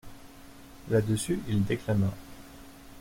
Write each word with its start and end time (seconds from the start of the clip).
Là-dessus, 0.89 1.39
il 1.47 1.63
déclama. 1.63 2.09